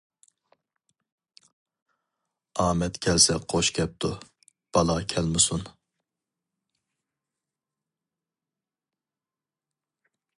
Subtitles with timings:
[2.63, 4.11] ئامەت كەلسە قوش كەپتۇ،
[4.79, 5.69] بالا كەلمىسۇن.